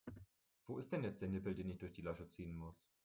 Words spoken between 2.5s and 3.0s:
muss?